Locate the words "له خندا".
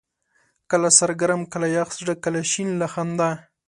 2.81-3.29